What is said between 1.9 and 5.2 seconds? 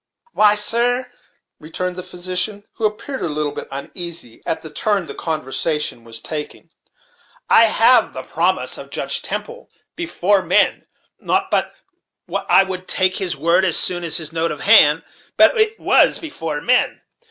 the physician, who appeared a little uneasy at the turn the